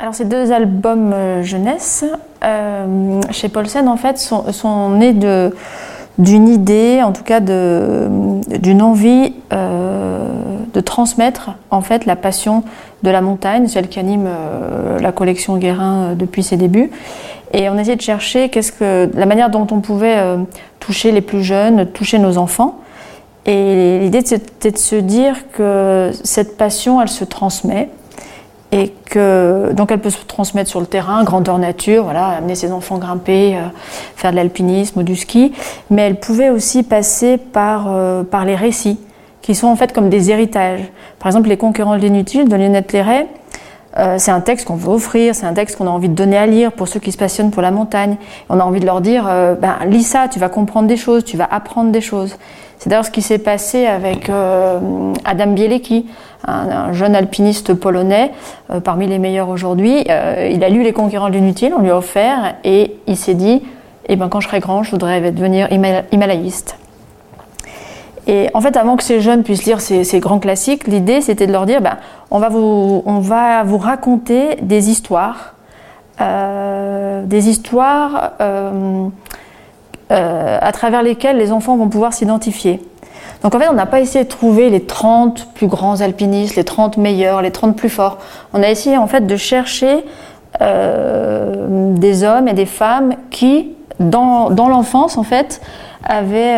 Alors 0.00 0.14
ces 0.14 0.24
deux 0.24 0.52
albums 0.52 1.12
euh, 1.12 1.42
jeunesse 1.42 2.04
euh, 2.44 3.20
chez 3.32 3.48
Paulsen 3.48 3.88
en 3.88 3.96
fait 3.96 4.16
sont, 4.16 4.52
sont 4.52 4.90
nés 4.90 5.12
de 5.12 5.52
d'une 6.18 6.48
idée, 6.48 7.00
en 7.04 7.12
tout 7.12 7.22
cas 7.22 7.38
d'une 7.38 8.82
envie 8.82 9.34
euh, 9.52 10.26
de 10.72 10.80
transmettre 10.80 11.50
en 11.70 11.80
fait 11.80 12.06
la 12.06 12.16
passion 12.16 12.64
de 13.04 13.10
la 13.10 13.20
montagne, 13.20 13.68
celle 13.68 13.88
qui 13.88 14.00
anime 14.00 14.28
la 15.00 15.12
collection 15.12 15.58
Guérin 15.58 16.14
depuis 16.16 16.42
ses 16.42 16.56
débuts. 16.56 16.90
Et 17.52 17.68
on 17.68 17.78
essayait 17.78 17.94
de 17.94 18.02
chercher 18.02 18.48
qu'est-ce 18.48 18.72
que 18.72 19.08
la 19.14 19.26
manière 19.26 19.48
dont 19.48 19.68
on 19.70 19.78
pouvait 19.78 20.20
toucher 20.80 21.12
les 21.12 21.20
plus 21.20 21.44
jeunes, 21.44 21.86
toucher 21.86 22.18
nos 22.18 22.36
enfants. 22.36 22.80
Et 23.46 24.00
l'idée 24.00 24.22
c'était 24.24 24.72
de 24.72 24.78
se 24.78 24.96
dire 24.96 25.36
que 25.52 26.10
cette 26.24 26.56
passion, 26.56 27.00
elle 27.00 27.08
se 27.08 27.22
transmet 27.22 27.90
et 28.70 28.92
que 29.10 29.72
donc 29.72 29.90
elle 29.90 30.00
peut 30.00 30.10
se 30.10 30.24
transmettre 30.24 30.68
sur 30.68 30.80
le 30.80 30.86
terrain, 30.86 31.24
grandeur 31.24 31.58
nature, 31.58 32.04
voilà, 32.04 32.28
amener 32.28 32.54
ses 32.54 32.70
enfants 32.72 32.98
grimper, 32.98 33.56
euh, 33.56 33.60
faire 34.16 34.30
de 34.30 34.36
l'alpinisme 34.36 35.00
ou 35.00 35.02
du 35.02 35.16
ski, 35.16 35.52
mais 35.90 36.02
elle 36.02 36.20
pouvait 36.20 36.50
aussi 36.50 36.82
passer 36.82 37.38
par 37.38 37.86
euh, 37.88 38.22
par 38.24 38.44
les 38.44 38.54
récits 38.54 38.98
qui 39.40 39.54
sont 39.54 39.68
en 39.68 39.76
fait 39.76 39.92
comme 39.94 40.10
des 40.10 40.30
héritages. 40.30 40.82
Par 41.18 41.28
exemple, 41.28 41.48
les 41.48 41.56
conquérants 41.56 41.96
de 41.96 42.02
l'inutile 42.02 42.48
de 42.48 42.56
Lionette 42.56 42.92
Léray, 42.92 43.26
euh, 43.98 44.16
c'est 44.18 44.30
un 44.30 44.40
texte 44.40 44.66
qu'on 44.66 44.76
veut 44.76 44.92
offrir, 44.92 45.34
c'est 45.34 45.46
un 45.46 45.54
texte 45.54 45.76
qu'on 45.76 45.86
a 45.86 45.90
envie 45.90 46.08
de 46.08 46.14
donner 46.14 46.36
à 46.36 46.46
lire 46.46 46.72
pour 46.72 46.88
ceux 46.88 47.00
qui 47.00 47.12
se 47.12 47.18
passionnent 47.18 47.50
pour 47.50 47.62
la 47.62 47.70
montagne. 47.70 48.16
On 48.48 48.60
a 48.60 48.64
envie 48.64 48.80
de 48.80 48.86
leur 48.86 49.00
dire, 49.00 49.26
euh, 49.28 49.54
ben, 49.54 49.76
lis 49.86 50.04
ça, 50.04 50.28
tu 50.28 50.38
vas 50.38 50.48
comprendre 50.48 50.86
des 50.86 50.96
choses, 50.96 51.24
tu 51.24 51.36
vas 51.36 51.48
apprendre 51.50 51.90
des 51.90 52.00
choses. 52.00 52.36
C'est 52.78 52.88
d'ailleurs 52.88 53.04
ce 53.04 53.10
qui 53.10 53.22
s'est 53.22 53.38
passé 53.38 53.86
avec 53.86 54.30
euh, 54.30 55.12
Adam 55.24 55.48
Bielecki, 55.48 56.06
un, 56.46 56.70
un, 56.70 56.92
jeune 56.92 57.16
alpiniste 57.16 57.74
polonais, 57.74 58.30
parmi 58.84 59.08
les 59.08 59.18
meilleurs 59.18 59.48
aujourd'hui. 59.48 60.04
Il 60.06 60.62
a 60.62 60.68
lu 60.68 60.84
Les 60.84 60.92
Conquérants 60.92 61.28
de 61.28 61.34
l'inutile, 61.34 61.72
on 61.76 61.82
lui 61.82 61.90
a 61.90 61.96
offert, 61.96 62.54
et 62.62 62.96
il 63.08 63.16
s'est 63.16 63.34
dit, 63.34 63.62
eh 64.08 64.14
ben, 64.14 64.28
quand 64.28 64.38
je 64.38 64.46
serai 64.46 64.60
grand, 64.60 64.84
je 64.84 64.92
voudrais 64.92 65.32
devenir 65.32 65.68
himalayiste. 66.12 66.76
Et 68.28 68.50
en 68.52 68.60
fait, 68.60 68.76
avant 68.76 68.96
que 68.96 69.02
ces 69.02 69.20
jeunes 69.20 69.42
puissent 69.42 69.64
lire 69.64 69.80
ces, 69.80 70.20
grands 70.20 70.38
classiques, 70.38 70.86
l'idée 70.86 71.22
c'était 71.22 71.46
de 71.46 71.52
leur 71.52 71.64
dire 71.64 71.80
ben, 71.80 71.96
on, 72.30 72.38
va 72.38 72.50
vous, 72.50 73.02
on 73.06 73.20
va 73.20 73.62
vous 73.64 73.78
raconter 73.78 74.56
des 74.60 74.90
histoires, 74.90 75.54
euh, 76.20 77.24
des 77.24 77.48
histoires 77.48 78.32
euh, 78.42 79.08
euh, 80.12 80.58
à 80.60 80.72
travers 80.72 81.02
lesquelles 81.02 81.38
les 81.38 81.52
enfants 81.52 81.78
vont 81.78 81.88
pouvoir 81.88 82.12
s'identifier. 82.12 82.82
Donc 83.42 83.54
en 83.54 83.58
fait, 83.58 83.68
on 83.68 83.72
n'a 83.72 83.86
pas 83.86 84.00
essayé 84.00 84.24
de 84.24 84.28
trouver 84.28 84.68
les 84.68 84.84
30 84.84 85.54
plus 85.54 85.66
grands 85.66 86.02
alpinistes, 86.02 86.56
les 86.56 86.64
30 86.64 86.98
meilleurs, 86.98 87.40
les 87.40 87.50
30 87.50 87.76
plus 87.76 87.88
forts. 87.88 88.18
On 88.52 88.62
a 88.62 88.68
essayé 88.68 88.98
en 88.98 89.06
fait 89.06 89.26
de 89.26 89.36
chercher 89.36 90.04
des 90.60 92.24
hommes 92.24 92.48
et 92.48 92.52
des 92.52 92.66
femmes 92.66 93.14
qui, 93.30 93.70
dans, 94.00 94.50
dans 94.50 94.68
l'enfance 94.68 95.16
en 95.16 95.22
fait, 95.22 95.60
avaient 96.02 96.56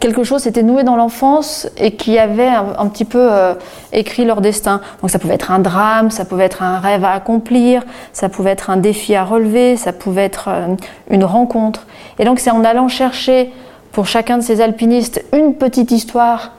quelque 0.00 0.24
chose 0.24 0.42
s'était 0.42 0.62
noué 0.62 0.82
dans 0.82 0.96
l'enfance 0.96 1.68
et 1.76 1.92
qui 1.92 2.18
avait 2.18 2.48
un, 2.48 2.86
petit 2.88 3.04
peu 3.04 3.32
euh, 3.32 3.54
écrit 3.92 4.24
leur 4.24 4.40
destin. 4.40 4.80
Donc 5.00 5.10
ça 5.10 5.18
pouvait 5.18 5.34
être 5.34 5.50
un 5.50 5.58
drame, 5.58 6.10
ça 6.10 6.24
pouvait 6.24 6.44
être 6.44 6.62
un 6.62 6.78
rêve 6.78 7.04
à 7.04 7.12
accomplir, 7.12 7.82
ça 8.12 8.28
pouvait 8.28 8.50
être 8.50 8.70
un 8.70 8.76
défi 8.76 9.14
à 9.14 9.24
relever, 9.24 9.76
ça 9.76 9.92
pouvait 9.92 10.24
être 10.24 10.48
euh, 10.48 10.74
une 11.10 11.24
rencontre. 11.24 11.86
Et 12.18 12.24
donc 12.24 12.38
c'est 12.38 12.50
en 12.50 12.64
allant 12.64 12.88
chercher 12.88 13.52
pour 13.92 14.06
chacun 14.06 14.38
de 14.38 14.42
ces 14.42 14.60
alpinistes 14.60 15.24
une 15.32 15.54
petite 15.54 15.90
histoire 15.90 16.52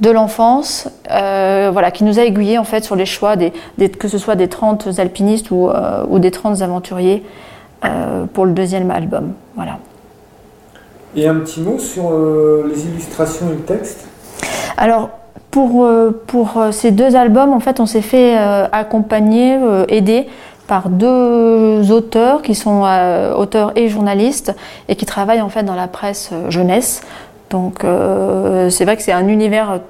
de 0.00 0.10
l'enfance, 0.10 0.88
euh, 1.10 1.70
voilà, 1.72 1.90
qui 1.90 2.04
nous 2.04 2.18
a 2.18 2.24
aiguillés 2.24 2.58
en 2.58 2.64
fait 2.64 2.84
sur 2.84 2.96
les 2.96 3.06
choix 3.06 3.36
des, 3.36 3.52
que 3.98 4.08
ce 4.08 4.18
soit 4.18 4.36
des 4.36 4.48
30 4.48 4.98
alpinistes 4.98 5.50
ou, 5.50 5.70
ou 6.08 6.18
des 6.18 6.30
30 6.30 6.60
aventuriers 6.60 7.24
pour 8.34 8.44
le 8.44 8.52
deuxième 8.52 8.90
album. 8.90 9.32
Voilà. 9.54 9.78
Et 11.16 11.26
un 11.26 11.36
petit 11.36 11.60
mot 11.60 11.78
sur 11.78 12.10
euh, 12.10 12.70
les 12.70 12.86
illustrations 12.86 13.46
et 13.48 13.54
le 13.54 13.62
texte 13.62 14.06
Alors, 14.76 15.10
pour, 15.50 15.84
euh, 15.84 16.10
pour 16.26 16.62
ces 16.72 16.90
deux 16.90 17.16
albums, 17.16 17.52
en 17.52 17.60
fait, 17.60 17.80
on 17.80 17.86
s'est 17.86 18.02
fait 18.02 18.38
euh, 18.38 18.66
accompagner, 18.70 19.58
aider 19.88 20.26
par 20.66 20.88
deux 20.88 21.90
auteurs 21.90 22.42
qui 22.42 22.54
sont 22.54 22.82
auteurs 23.36 23.72
et 23.76 23.88
journalistes 23.88 24.54
et 24.88 24.96
qui 24.96 25.06
travaillent 25.06 25.40
en 25.40 25.48
fait 25.48 25.62
dans 25.62 25.76
la 25.76 25.86
presse 25.86 26.32
jeunesse. 26.48 27.02
Donc, 27.50 27.82
c'est 27.82 28.84
vrai 28.84 28.96
que 28.96 29.02
c'est 29.02 29.12
un 29.12 29.28
univers 29.28 29.80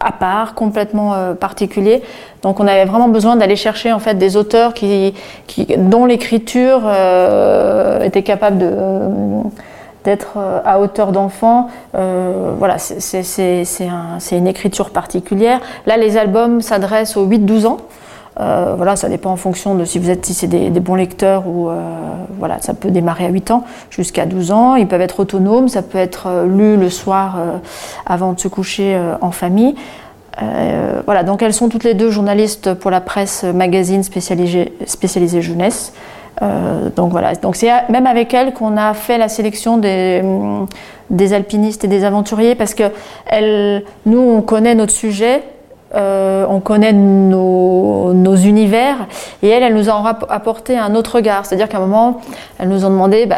à 0.00 0.12
part, 0.12 0.54
complètement 0.54 1.14
euh, 1.14 1.34
particulier. 1.34 2.02
Donc 2.42 2.60
on 2.60 2.66
avait 2.66 2.84
vraiment 2.84 3.08
besoin 3.08 3.36
d'aller 3.36 3.56
chercher 3.56 3.92
en 3.92 3.98
fait 3.98 4.14
des 4.14 4.36
auteurs 4.36 4.74
qui, 4.74 5.14
qui 5.46 5.66
dont 5.76 6.04
l'écriture 6.04 6.82
euh, 6.84 8.02
était 8.02 8.22
capable 8.22 8.58
de 8.58 8.72
d'être 10.06 10.34
euh, 10.36 10.60
à 10.64 10.78
hauteur 10.80 11.12
d'enfant. 11.12 11.68
Euh, 11.94 12.54
voilà, 12.56 12.78
c'est 12.78 13.88
un, 13.88 14.18
une 14.32 14.46
écriture 14.46 14.90
particulière. 14.90 15.60
Là, 15.84 15.96
les 15.96 16.16
albums 16.16 16.62
s'adressent 16.62 17.16
aux 17.16 17.26
8-12 17.26 17.66
ans. 17.66 17.76
Euh, 18.38 18.74
voilà, 18.76 18.96
ça 18.96 19.08
dépend 19.08 19.30
en 19.30 19.36
fonction 19.36 19.74
de 19.74 19.84
si 19.84 19.98
vous 19.98 20.10
êtes 20.10 20.24
si 20.24 20.32
c'est 20.32 20.46
des, 20.46 20.70
bons 20.80 20.94
lecteurs 20.94 21.48
ou 21.48 21.70
voilà, 22.38 22.58
ça 22.60 22.74
peut 22.74 22.90
démarrer 22.90 23.24
à 23.24 23.30
8 23.30 23.50
ans 23.50 23.64
jusqu'à 23.90 24.26
12 24.26 24.52
ans. 24.52 24.76
Ils 24.76 24.86
peuvent 24.86 25.00
être 25.00 25.20
autonomes, 25.20 25.68
ça 25.68 25.82
peut 25.82 25.98
être 25.98 26.44
lu 26.46 26.76
le 26.76 26.90
soir 26.90 27.38
avant 28.04 28.34
de 28.34 28.40
se 28.40 28.48
coucher 28.48 29.00
en 29.22 29.30
famille. 29.30 29.74
voilà, 31.06 31.22
donc 31.22 31.40
elles 31.40 31.54
sont 31.54 31.70
toutes 31.70 31.84
les 31.84 31.94
deux 31.94 32.10
journalistes 32.10 32.74
pour 32.74 32.90
la 32.90 33.00
presse 33.00 33.42
magazine 33.42 34.02
spécialisée 34.02 35.40
jeunesse. 35.40 35.94
Donc 36.40 37.12
voilà, 37.12 37.34
donc 37.34 37.56
c'est 37.56 37.70
même 37.88 38.06
avec 38.06 38.34
elles 38.34 38.52
qu'on 38.52 38.76
a 38.76 38.92
fait 38.94 39.16
la 39.16 39.28
sélection 39.28 39.78
des, 39.78 40.22
des 41.10 41.32
alpinistes 41.32 41.84
et 41.84 41.88
des 41.88 42.04
aventuriers 42.04 42.54
parce 42.54 42.74
que 42.74 42.84
elles, 43.26 43.82
nous 44.04 44.18
on 44.18 44.42
connaît 44.42 44.74
notre 44.74 44.92
sujet, 44.92 45.42
euh, 45.94 46.44
on 46.48 46.60
connaît 46.60 46.92
nos, 46.92 48.12
nos, 48.12 48.36
univers 48.36 49.06
et 49.42 49.48
elles, 49.48 49.62
elles 49.62 49.74
nous 49.74 49.88
ont 49.88 50.04
apporté 50.04 50.76
un 50.76 50.94
autre 50.96 51.16
regard. 51.16 51.46
C'est-à-dire 51.46 51.68
qu'à 51.68 51.78
un 51.78 51.80
moment, 51.80 52.20
elles 52.58 52.68
nous 52.68 52.84
ont 52.84 52.90
demandé, 52.90 53.24
bah, 53.26 53.36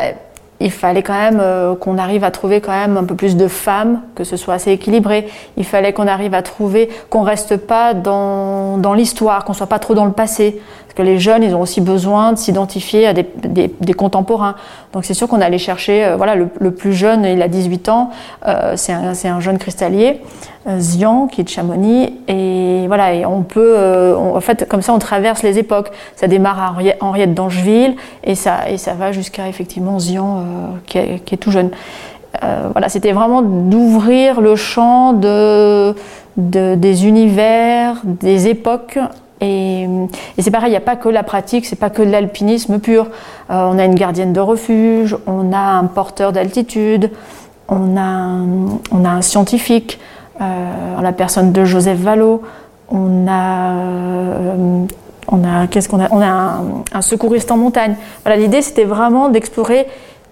il 0.60 0.72
fallait 0.72 1.02
quand 1.02 1.14
même 1.18 1.38
euh, 1.40 1.76
qu'on 1.76 1.98
arrive 1.98 2.24
à 2.24 2.30
trouver 2.30 2.60
quand 2.60 2.72
même 2.72 2.96
un 2.96 3.04
peu 3.04 3.14
plus 3.14 3.36
de 3.36 3.46
femmes, 3.46 4.00
que 4.14 4.24
ce 4.24 4.36
soit 4.36 4.54
assez 4.54 4.72
équilibré. 4.72 5.28
Il 5.56 5.64
fallait 5.64 5.92
qu'on 5.92 6.08
arrive 6.08 6.34
à 6.34 6.42
trouver, 6.42 6.88
qu'on 7.10 7.22
reste 7.22 7.56
pas 7.56 7.94
dans, 7.94 8.76
dans 8.78 8.92
l'histoire, 8.94 9.44
qu'on 9.44 9.52
soit 9.52 9.68
pas 9.68 9.78
trop 9.78 9.94
dans 9.94 10.04
le 10.04 10.12
passé. 10.12 10.60
Parce 10.86 10.94
que 10.96 11.02
les 11.02 11.20
jeunes, 11.20 11.44
ils 11.44 11.54
ont 11.54 11.60
aussi 11.60 11.80
besoin 11.80 12.32
de 12.32 12.38
s'identifier 12.38 13.06
à 13.06 13.12
des, 13.12 13.26
des, 13.36 13.72
des, 13.80 13.94
contemporains. 13.94 14.56
Donc 14.92 15.04
c'est 15.04 15.14
sûr 15.14 15.28
qu'on 15.28 15.40
allait 15.40 15.58
chercher, 15.58 16.04
euh, 16.04 16.16
voilà, 16.16 16.34
le, 16.34 16.48
le, 16.58 16.72
plus 16.72 16.92
jeune, 16.92 17.24
il 17.24 17.40
a 17.40 17.48
18 17.48 17.88
ans, 17.88 18.10
euh, 18.46 18.72
c'est 18.74 18.92
un, 18.92 19.12
un, 19.12 19.40
jeune 19.40 19.58
cristallier, 19.58 20.20
Zian, 20.78 21.26
qui 21.26 21.40
est 21.40 21.44
de 21.44 21.48
Chamonix. 21.48 22.12
Et 22.28 22.84
voilà, 22.86 23.14
et 23.14 23.24
on 23.26 23.42
peut, 23.42 23.74
euh, 23.76 24.16
en 24.16 24.40
fait, 24.40 24.68
comme 24.68 24.82
ça, 24.82 24.92
on 24.92 24.98
traverse 24.98 25.42
les 25.42 25.58
époques. 25.58 25.90
Ça 26.16 26.26
démarre 26.26 26.60
à 26.60 26.74
Henriette 27.00 27.34
d'Angeville 27.34 27.96
et 28.24 28.34
ça, 28.34 28.68
et 28.68 28.78
ça 28.78 28.94
va 28.94 29.12
jusqu'à 29.12 29.48
effectivement 29.48 29.98
Zian, 29.98 30.44
qui 30.86 30.98
est, 30.98 31.24
qui, 31.24 31.34
est, 31.34 31.38
tout 31.38 31.50
jeune. 31.50 31.70
voilà, 32.42 32.88
c'était 32.88 33.12
vraiment 33.12 33.42
d'ouvrir 33.42 34.40
le 34.40 34.56
champ 34.56 35.12
de, 35.12 35.94
de, 36.36 36.74
des 36.74 37.06
univers, 37.06 38.00
des 38.04 38.48
époques 38.48 38.98
et, 39.40 39.86
c'est 40.38 40.50
pareil, 40.50 40.68
il 40.68 40.72
n'y 40.72 40.76
a 40.76 40.80
pas 40.80 40.96
que 40.96 41.08
la 41.08 41.22
pratique, 41.22 41.66
c'est 41.66 41.76
pas 41.76 41.90
que 41.90 42.02
l'alpinisme 42.02 42.78
pur. 42.78 43.06
Euh, 43.50 43.68
on 43.70 43.78
a 43.78 43.84
une 43.84 43.94
gardienne 43.94 44.32
de 44.32 44.40
refuge, 44.40 45.16
on 45.26 45.52
a 45.52 45.58
un 45.58 45.84
porteur 45.84 46.32
d'altitude, 46.32 47.10
on 47.68 47.96
a, 47.96 48.40
on 48.90 49.04
a 49.04 49.10
un 49.10 49.22
scientifique, 49.22 49.98
euh, 50.40 51.00
la 51.00 51.12
personne 51.12 51.52
de 51.52 51.64
Joseph 51.64 51.98
Vallot, 51.98 52.42
on 52.90 53.26
a, 53.28 53.72
euh, 53.72 54.84
on 55.30 55.44
a 55.44 55.66
qu'est-ce 55.66 55.88
qu'on 55.88 56.00
a, 56.00 56.08
on 56.10 56.20
a 56.20 56.62
un, 56.92 57.02
secouriste 57.02 57.50
en 57.50 57.56
montagne. 57.56 57.96
Voilà, 58.24 58.40
l'idée 58.40 58.62
c'était 58.62 58.84
vraiment 58.84 59.28
d'explorer 59.28 59.86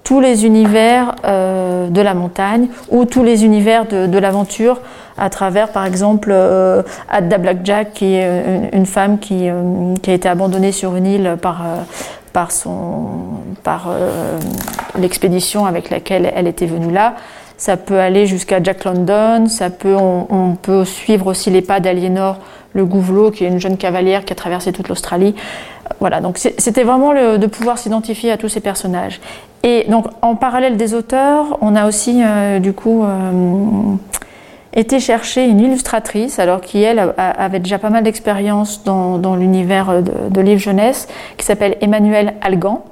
tous 0.05 0.21
les 0.21 0.47
univers 0.47 1.17
euh, 1.25 1.89
de 1.89 2.01
la 2.01 2.15
montagne 2.15 2.69
ou 2.91 3.05
tous 3.05 3.25
les 3.25 3.45
univers 3.45 3.87
de, 3.87 4.19
l'aventure 4.19 4.81
à 5.19 5.31
travers, 5.31 5.71
par 5.71 5.85
exemple, 5.85 6.31
euh, 6.31 6.83
Adda 7.11 7.39
Blackjack, 7.39 7.93
qui 7.95 8.15
est 8.15 8.71
une, 8.73 8.87
femme 8.87 9.19
qui, 9.19 9.49
qui, 10.03 10.11
a 10.11 10.15
été 10.15 10.29
abandonnée 10.29 10.73
sur 10.73 10.95
une 10.95 11.07
île 11.07 11.37
par, 11.43 11.65
par, 12.33 12.53
son, 12.53 13.07
par 13.65 13.89
l'expédition 14.99 15.67
avec 15.67 15.91
laquelle 15.91 16.31
elle 16.37 16.47
était 16.47 16.67
venue 16.67 16.93
là. 16.93 17.15
Ça 17.59 17.77
peut 17.77 17.99
aller 17.99 18.27
jusqu'à 18.27 18.63
Jack 18.63 18.85
London, 18.85 19.47
ça 19.47 19.71
peut, 19.71 19.97
on, 19.97 20.57
peut 20.61 20.85
suivre 20.85 21.29
aussi 21.29 21.51
les 21.51 21.63
pas 21.63 21.81
d'Aliénor 21.81 22.39
Le 22.75 22.85
Gouvelot, 22.85 23.31
qui 23.31 23.45
est 23.45 23.49
une 23.49 23.61
jeune 23.61 23.79
cavalière 23.79 24.27
qui 24.27 24.33
a 24.35 24.37
traversé 24.37 24.73
toute 24.73 24.89
l'Australie. 24.89 25.35
Voilà, 26.01 26.21
donc 26.21 26.37
c'était 26.37 26.83
vraiment 26.83 27.15
de 27.15 27.47
pouvoir 27.47 27.79
s'identifier 27.79 28.31
à 28.31 28.37
tous 28.37 28.49
ces 28.49 28.61
personnages. 28.61 29.21
Et 29.63 29.85
donc, 29.89 30.07
en 30.23 30.37
parallèle 30.37 30.77
des 30.77 30.95
auteurs, 30.95 31.59
on 31.61 31.75
a 31.75 31.89
aussi, 31.89 32.23
euh, 32.23 32.61
du 32.61 32.73
coup, 32.73 33.03
euh, 33.03 33.97
été 34.75 35.01
chercher 35.01 35.45
une 35.47 35.59
illustratrice, 35.59 36.39
alors 36.39 36.61
qui 36.61 36.83
elle 36.83 37.15
avait 37.17 37.59
déjà 37.59 37.79
pas 37.79 37.91
mal 37.91 38.05
d'expérience 38.05 38.85
dans, 38.85 39.35
l'univers 39.35 40.03
de, 40.03 40.41
livres 40.41 40.61
jeunesse, 40.61 41.09
qui 41.37 41.45
s'appelle 41.45 41.77
Emmanuel 41.81 42.35
Algan. 42.43 42.85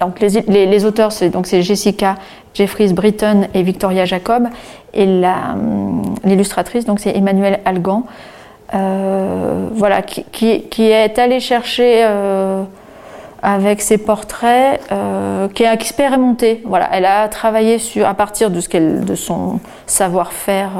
Donc 0.00 0.20
les, 0.20 0.84
auteurs, 0.84 1.12
c'est 1.12 1.30
donc 1.30 1.46
c'est 1.46 1.62
Jessica 1.62 2.16
Jeffries 2.54 2.92
Britton 2.92 3.48
et 3.54 3.62
Victoria 3.62 4.04
Jacob, 4.04 4.48
et 4.94 5.04
hum, 5.04 6.14
l'illustratrice 6.24 6.84
donc 6.84 7.00
c'est 7.00 7.16
Emmanuel 7.16 7.60
Algan. 7.64 8.04
Euh, 8.74 9.68
voilà, 9.72 10.02
qui, 10.02 10.82
est 10.82 11.18
allée 11.18 11.38
chercher 11.38 12.02
euh, 12.04 12.64
avec 13.42 13.80
ses 13.80 13.98
portraits, 13.98 14.80
euh, 14.90 15.48
qui 15.48 15.64
a 15.64 15.72
expérimenté. 15.72 16.62
Voilà, 16.64 16.88
elle 16.92 17.04
a 17.04 17.28
travaillé 17.28 17.78
sur, 17.78 18.08
à 18.08 18.14
partir 18.14 18.50
de, 18.50 18.60
ce 18.60 18.68
qu'elle, 18.68 19.04
de 19.04 19.14
son 19.14 19.60
savoir-faire, 19.86 20.70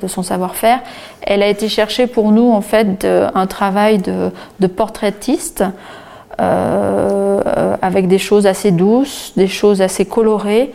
de 0.00 0.06
son 0.06 0.22
savoir-faire. 0.22 0.80
Elle 1.22 1.42
a 1.42 1.48
été 1.48 1.68
chercher 1.68 2.06
pour 2.06 2.32
nous 2.32 2.50
en 2.50 2.60
fait 2.60 3.06
un 3.06 3.46
travail 3.46 3.98
de 3.98 4.66
portraitiste. 4.66 5.64
Avec 6.42 8.08
des 8.08 8.18
choses 8.18 8.46
assez 8.46 8.70
douces, 8.70 9.32
des 9.36 9.48
choses 9.48 9.82
assez 9.82 10.04
colorées, 10.04 10.72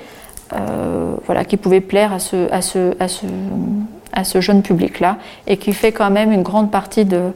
voilà, 1.25 1.45
qui 1.45 1.57
pouvaient 1.57 1.81
plaire 1.81 2.13
à 2.13 2.19
ce, 2.19 4.41
jeune 4.41 4.61
public-là 4.61 5.17
et 5.45 5.57
qui 5.57 5.73
fait 5.73 5.91
quand 5.91 6.09
même 6.09 6.31
une 6.31 6.43
grande 6.43 6.71
partie 6.71 7.05
de, 7.05 7.31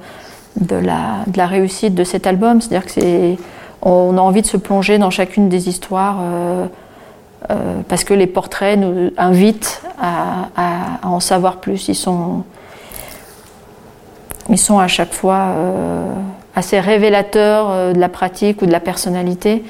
la, 0.70 1.48
réussite 1.48 1.96
de 1.96 2.04
cet 2.04 2.28
album. 2.28 2.62
C'est-à-dire 2.62 2.86
que 2.86 2.92
c'est, 2.92 3.38
on 3.82 4.18
a 4.18 4.22
envie 4.22 4.42
de 4.42 4.48
se 4.48 4.58
plonger 4.58 4.98
dans 4.98 5.10
chacune 5.10 5.50
des 5.50 5.68
histoires 5.68 6.20
euh, 6.22 6.68
euh, 7.50 7.82
parce 7.88 8.04
que 8.04 8.14
les 8.14 8.28
portraits 8.28 8.78
nous 8.78 9.12
invitent 9.18 9.82
à, 10.00 10.50
en 11.04 11.20
savoir 11.20 11.58
plus. 11.58 11.88
Ils 11.88 11.96
sont, 11.96 12.44
ils 14.50 14.60
sont 14.60 14.80
à 14.80 14.88
chaque 14.88 15.14
fois 15.14 15.36
euh, 15.36 16.14
assez 16.56 16.80
révélateurs 16.80 17.94
de 17.94 18.00
la 18.00 18.10
pratique 18.10 18.62
ou 18.62 18.66
de 18.66 18.72
la 18.72 18.80
personnalité 18.80 19.64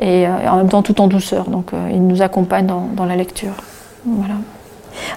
et 0.00 0.26
en 0.26 0.56
même 0.56 0.68
temps 0.68 0.82
tout 0.82 1.00
en 1.00 1.06
douceur. 1.06 1.48
Donc 1.48 1.70
ils 1.90 2.06
nous 2.06 2.20
accompagnent 2.22 2.66
dans, 2.66 3.04
la 3.04 3.16
lecture. 3.16 3.54
Voilà. 4.04 4.34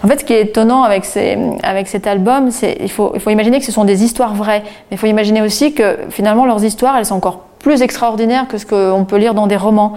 En 0.04 0.08
fait, 0.08 0.22
ce 0.22 0.26
qui 0.26 0.34
est 0.34 0.42
étonnant 0.42 0.84
avec, 0.84 1.06
cet 1.06 2.08
album, 2.08 2.52
c'est 2.52 2.78
il 2.80 2.90
faut, 2.90 3.14
il 3.16 3.32
imaginer 3.32 3.60
que 3.60 3.66
ce 3.66 3.72
sont 3.72 3.86
des 3.86 4.04
histoires 4.04 4.34
vraies, 4.34 4.64
mais 4.64 4.96
il 4.96 4.98
faut 4.98 5.08
imaginer 5.08 5.42
aussi 5.42 5.74
que 5.74 5.98
finalement 6.10 6.46
leurs 6.46 6.64
histoires, 6.64 6.98
elles 6.98 7.06
sont 7.06 7.16
encore 7.16 7.42
plus 7.60 7.82
extraordinaires 7.82 8.48
que 8.48 8.58
ce 8.58 8.66
qu'on 8.66 9.06
peut 9.06 9.18
lire 9.18 9.34
dans 9.34 9.48
des 9.48 9.58
romans. 9.58 9.94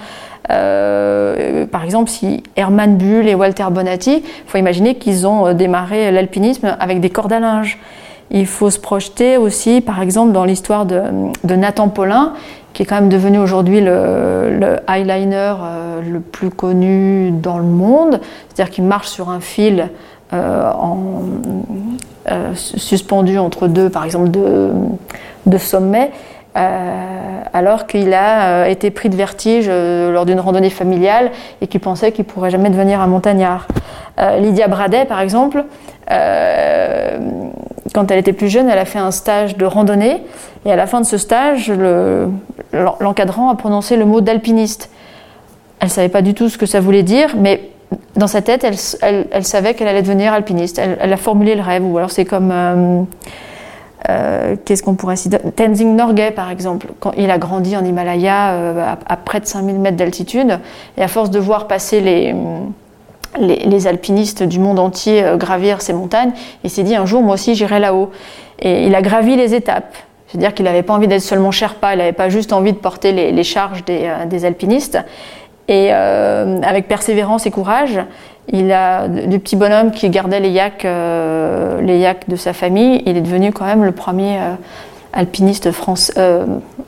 Euh, 0.50 1.66
par 1.66 1.84
exemple, 1.84 2.10
si 2.10 2.42
Herman 2.56 2.96
Bull 2.96 3.28
et 3.28 3.34
Walter 3.34 3.66
Bonatti, 3.70 4.16
il 4.16 4.50
faut 4.50 4.58
imaginer 4.58 4.96
qu'ils 4.96 5.26
ont 5.26 5.46
euh, 5.46 5.54
démarré 5.54 6.10
l'alpinisme 6.10 6.76
avec 6.80 7.00
des 7.00 7.10
cordes 7.10 7.32
à 7.32 7.40
linge. 7.40 7.78
Il 8.34 8.46
faut 8.46 8.70
se 8.70 8.79
projeter 8.79 9.37
aussi, 9.37 9.82
par 9.82 10.00
exemple, 10.00 10.32
dans 10.32 10.44
l'histoire 10.44 10.87
de, 10.87 11.02
Nathan 11.44 11.88
Paulin, 11.88 12.32
qui 12.73 12.82
est 12.82 12.87
quand 12.87 12.94
même 12.94 13.11
devenu 13.11 13.38
aujourd'hui 13.38 13.82
le, 13.82 14.58
le, 14.58 14.76
eyeliner 14.88 15.55
euh, 15.61 16.00
le 16.00 16.20
plus 16.20 16.49
connu 16.49 17.31
dans 17.31 17.58
le 17.58 17.64
monde, 17.64 18.20
c'est-à-dire 18.49 18.73
qu'il 18.73 18.84
marche 18.84 19.08
sur 19.08 19.29
un 19.29 19.40
fil 19.40 19.90
euh, 20.32 20.73
euh, 22.31 22.55
suspendu 22.55 23.37
entre 23.37 23.69
deux, 23.69 23.90
par 23.90 24.06
exemple, 24.06 24.31
deux 24.31 25.58
sommets. 25.58 26.11
alors 26.55 27.87
qu'il 27.87 28.14
a 28.14 28.67
été 28.70 28.90
pris 28.90 29.11
de 29.11 29.17
vertige 29.17 29.69
lors 29.69 30.25
d'une 30.25 30.40
randonnée 30.40 30.70
familiale 30.70 31.32
et 31.61 31.67
qu'il 31.67 31.81
pensait 31.81 32.12
qu'il 32.12 32.25
pourrait 32.25 32.50
jamais 32.50 32.70
devenir 32.70 33.02
un 33.02 33.08
montagnard. 33.08 33.67
Lydia 34.38 34.69
Bradet, 34.69 35.05
par 35.05 35.20
exemple, 35.20 35.64
quand 37.92 38.10
elle 38.10 38.18
était 38.18 38.32
plus 38.32 38.48
jeune, 38.48 38.68
elle 38.68 38.78
a 38.78 38.84
fait 38.84 38.98
un 38.98 39.10
stage 39.10 39.56
de 39.56 39.64
randonnée 39.64 40.22
et 40.64 40.72
à 40.72 40.76
la 40.76 40.86
fin 40.86 41.00
de 41.00 41.06
ce 41.06 41.18
stage, 41.18 41.72
l'encadrant 42.72 43.50
a 43.50 43.54
prononcé 43.54 43.96
le 43.96 44.04
mot 44.04 44.20
d'alpiniste. 44.20 44.90
Elle 45.80 45.88
ne 45.88 45.92
savait 45.92 46.08
pas 46.08 46.22
du 46.22 46.34
tout 46.34 46.48
ce 46.48 46.58
que 46.58 46.66
ça 46.66 46.80
voulait 46.80 47.02
dire, 47.02 47.34
mais 47.36 47.72
dans 48.16 48.26
sa 48.26 48.42
tête, 48.42 48.64
elle, 48.64 49.44
savait 49.44 49.74
qu'elle 49.74 49.88
allait 49.88 50.02
devenir 50.02 50.32
alpiniste. 50.32 50.78
Elle, 50.78 51.12
a 51.12 51.16
formulé 51.16 51.54
le 51.54 51.62
rêve. 51.62 51.84
Ou 51.84 51.96
alors 51.98 52.10
c'est 52.10 52.24
comme 52.24 52.50
euh, 52.52 53.02
euh, 54.08 54.56
qu'est-ce 54.64 54.82
qu'on 54.82 54.94
pourrait 54.94 55.16
citer? 55.16 55.38
Tenzing 55.38 55.96
Norgay, 55.96 56.30
par 56.30 56.50
exemple, 56.50 56.88
quand 57.00 57.12
il 57.16 57.30
a 57.30 57.38
grandi 57.38 57.76
en 57.76 57.84
Himalaya 57.84 58.52
euh, 58.52 58.94
à, 59.06 59.16
près 59.16 59.40
de 59.40 59.46
5000 59.46 59.78
mètres 59.78 59.96
d'altitude, 59.96 60.58
et 60.96 61.02
à 61.02 61.08
force 61.08 61.30
de 61.30 61.38
voir 61.38 61.66
passer 61.66 62.00
les, 62.00 62.34
les, 63.38 63.87
alpinistes 63.87 64.43
du 64.43 64.58
monde 64.58 64.79
entier 64.79 65.25
gravir 65.37 65.81
ces 65.81 65.93
montagnes, 65.93 66.32
il 66.64 66.70
s'est 66.70 66.82
dit 66.82 66.94
un 66.94 67.06
jour, 67.06 67.23
moi 67.23 67.34
aussi, 67.34 67.55
j'irai 67.55 67.81
là-haut. 67.81 68.11
Et 68.61 68.87
il 68.87 68.94
a 68.94 69.02
gravi 69.02 69.37
les 69.37 69.55
étapes. 69.55 69.94
C'est-à-dire 70.32 70.55
qu'il 70.55 70.64
n'avait 70.64 70.82
pas 70.82 70.94
envie 70.94 71.08
d'être 71.08 71.20
seulement 71.20 71.50
Sherpa, 71.50 71.93
il 71.93 71.99
n'avait 71.99 72.12
pas 72.12 72.31
juste 72.31 72.55
envie 72.55 72.73
de 72.73 72.79
porter 72.79 73.12
les, 73.12 73.44
charges 73.44 73.84
des, 73.84 74.44
alpinistes. 74.46 74.99
Et 75.69 75.88
euh, 75.93 76.58
avec 76.62 76.88
persévérance 76.88 77.44
et 77.44 77.50
courage, 77.50 78.00
il 78.50 78.73
a 78.73 79.08
du 79.08 79.38
petit 79.38 79.56
bonhomme 79.56 79.90
qui 79.90 80.08
gardait 80.08 80.40
les 80.40 80.49
yaks, 80.49 80.87
euh, 80.87 81.82
les 81.82 82.11
de 82.28 82.37
sa 82.37 82.55
famille. 82.55 83.02
Il 83.05 83.19
est 83.19 83.20
devenu 83.20 83.52
quand 83.52 83.67
même 83.67 83.85
le 83.85 83.93
premier 83.93 84.38
euh, 84.38 84.55
alpiniste, 85.12 85.69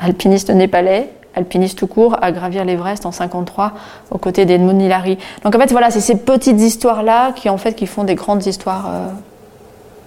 alpiniste 0.00 0.50
népalais, 0.50 1.10
alpiniste 1.36 1.78
tout 1.78 1.86
court, 1.86 2.16
à 2.22 2.32
gravir 2.32 2.64
l'Everest 2.64 3.06
en 3.06 3.12
53 3.12 3.72
aux 4.10 4.18
côtés 4.18 4.46
d'Edmund 4.46 4.80
Hillary. 4.80 5.18
Donc 5.44 5.54
en 5.54 5.58
fait, 5.58 5.70
voilà, 5.70 5.90
c'est 5.90 6.00
ces 6.00 6.16
petites 6.16 6.60
histoires-là 6.60 7.32
qui 7.32 7.48
en 7.48 7.58
fait 7.58 7.74
qui 7.74 7.86
font 7.86 8.04
des 8.04 8.14
grandes 8.14 8.46
histoires 8.46 8.90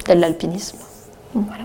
de 0.08 0.14
l'alpinisme. 0.14 0.78
Voilà. 1.34 1.64